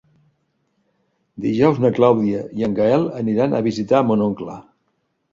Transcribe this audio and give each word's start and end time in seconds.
Dijous 1.43 1.81
na 1.83 1.91
Clàudia 1.97 2.39
i 2.61 2.65
en 2.67 2.73
Gaël 2.79 3.05
aniran 3.19 3.53
a 3.53 3.61
visitar 3.69 4.01
mon 4.07 4.25
oncle. 4.29 4.57